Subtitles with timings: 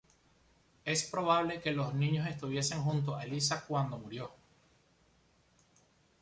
[0.83, 4.31] Es probable que los niños estuviesen junto a Eliza cuando murió.